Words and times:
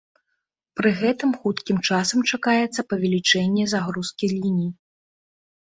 Пры 0.79 0.89
гэтым 1.01 1.35
хуткім 1.43 1.77
часам 1.89 2.25
чакаецца 2.33 2.87
павелічэнне 2.95 3.63
загрузкі 3.77 4.25
ліній. 4.35 4.71